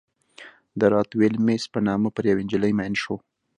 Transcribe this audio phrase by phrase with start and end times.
[0.79, 3.15] د رات ویلیمز په نامه پر یوې نجلۍ مین شو.